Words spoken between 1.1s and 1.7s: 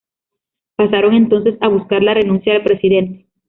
entonces a